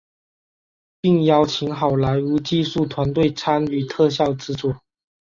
[0.99, 4.81] 并邀请好莱坞技术团队参与特效制作。